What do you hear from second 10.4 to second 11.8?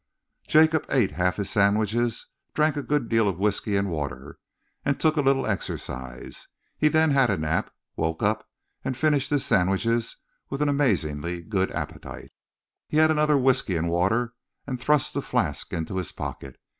with an amazingly good